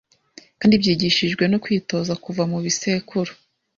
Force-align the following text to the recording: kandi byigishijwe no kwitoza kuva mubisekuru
kandi 0.59 0.79
byigishijwe 0.81 1.43
no 1.51 1.57
kwitoza 1.63 2.13
kuva 2.23 2.41
mubisekuru 2.51 3.31